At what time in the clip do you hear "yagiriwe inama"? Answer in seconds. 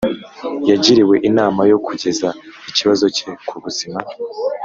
0.69-1.61